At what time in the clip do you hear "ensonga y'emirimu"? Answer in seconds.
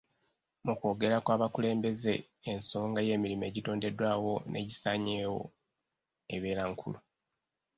2.51-3.43